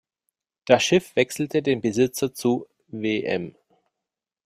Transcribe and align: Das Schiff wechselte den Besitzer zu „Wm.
Das 0.65 0.81
Schiff 0.83 1.15
wechselte 1.15 1.61
den 1.61 1.79
Besitzer 1.79 2.33
zu 2.33 2.65
„Wm. 2.87 3.53